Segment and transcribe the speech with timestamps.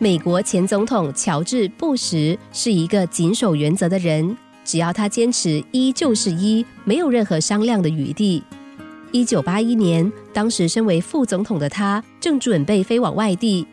[0.00, 8.40] 美国前总统乔治·布什是一个谨守原则的人，只要他坚持一就是一，没有任何商量的余地。
[9.10, 13.66] 一九八一年，当时身为副总统的他正准备飞往外地，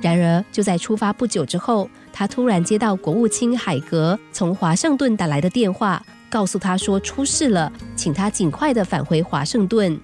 [0.00, 10.00] 然而就在出发不久之后，他突然接到国务卿海格从华盛顿打来的电话，告诉他说出事了，请他尽快的返回华盛顿。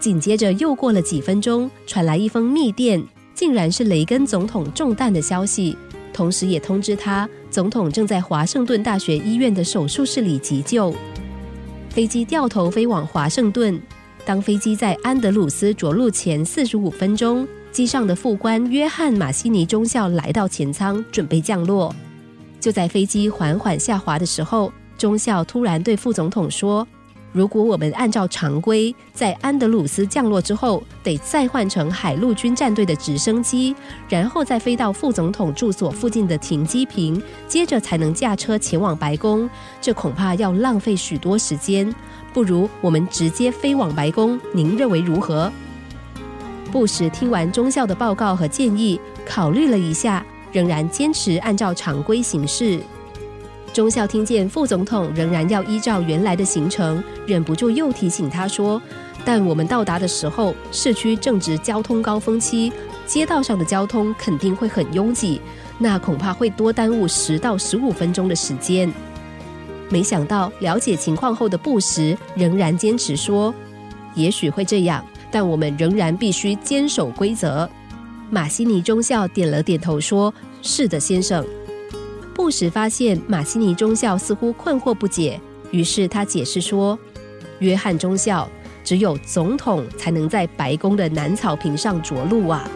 [0.00, 3.04] 紧接着又过了几分钟，传来一封密电。
[3.34, 5.76] 竟然是雷根总统中弹的消息，
[6.12, 10.94] 同时也通知他，总统正在华盛顿大学医院的手术室里急救。
[11.90, 13.80] 飞机掉头飞往华盛顿，
[14.24, 21.94] 当飞机在安德鲁斯着陆前四十五分钟，机上的副官约翰马西尼中校来到前舱准备降落。
[22.60, 26.86] 就在飞机缓缓下滑的时候，中校突然对副总统说。
[27.32, 33.74] 如果我们按照常规，在安德鲁斯降落之后，得再换成海陆军战队的直升机，
[34.06, 39.48] 然后再飞到副总统住所附近的停机坪，接着才能驾车前往白宫，
[39.80, 41.92] 这恐怕要浪费许多时间。
[42.34, 45.50] 不如我们直接飞往白宫，您认为如何？
[46.70, 52.78] 布什听完中校的报告和建议，考虑了一下，仍然坚持按照常规行事。
[53.72, 58.80] 中校听见副总统仍然要依照原来的行程，忍不住又提醒他说
[59.24, 62.70] ：“但我们到达的时候，市区正值交通高峰期，
[63.06, 65.40] 街道上的交通肯定会很拥挤，
[65.78, 68.92] 那恐怕会多耽误十到十五分钟的时间。”
[69.88, 73.54] 没想到了解情况后的布什仍然坚持说
[74.14, 77.68] ：“也许会这样，但我们仍然必须坚守规则。”
[78.28, 81.42] 马西尼中校点了点头说：“是的，先生。”
[82.52, 86.96] 时发现马西尼中校似乎困惑不解，于是他解释说
[87.58, 88.48] ：“约翰中校，
[88.84, 92.70] 只有总统才能在白宫的南草坪上着陆啊！”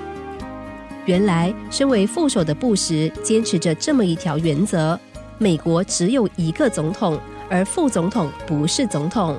[1.05, 4.99] 原来，身为副手的布什坚持着这么一条原则：
[5.39, 7.17] 美国只有一个总统，
[7.49, 9.39] 而副总统不是总统。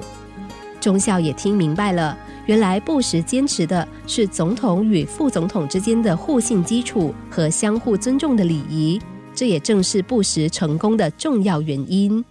[0.79, 9.01] 中校也听明白了，原来布什坚持的是总统与副总统之间的互信基础和相互尊重的礼仪。
[9.37, 12.25] 这也正是布什成功的重要原因。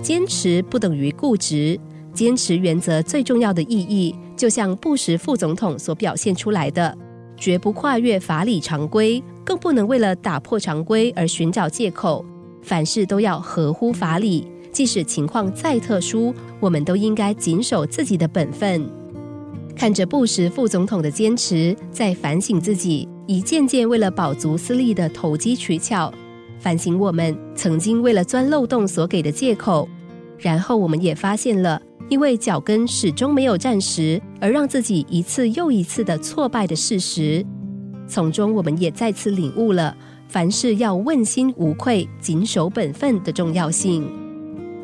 [0.00, 1.78] 坚持不等于固执，
[2.14, 6.96] 坚持原则最重要的意义，就像布什副总统所表现出来的，
[7.36, 12.24] 绝不跨越法理常规，更不能为了打破常规而寻找借口。
[12.62, 18.88] 凡事都要合乎法理，即使情况再特殊，我们都应该谨守自己的本分。
[19.76, 23.06] 看着布什副总统的坚持，在反省自己。
[23.26, 26.12] 一件件为了保足私利的投机取巧，
[26.58, 29.88] 反省我们曾经为了钻漏洞所给的借口，
[30.38, 31.80] 然后我们也发现了，
[32.10, 37.44] 因为脚跟始终没有站实，而让自己一次又一次的挫败的事实。
[38.06, 39.96] 从中，我们也再次领悟了
[40.28, 44.06] 凡事要问心无愧、谨守本分的重要性。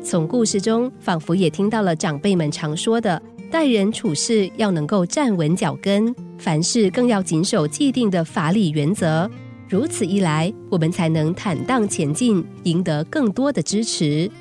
[0.03, 3.21] 从故事中，仿佛也听到了长辈们常说的。
[3.51, 9.29] 待人处事要能够站稳脚跟，凡事更要谨守既定的法理原则。
[9.67, 14.31] 如此一来，我们才能坦荡前进，赢得更多的支持。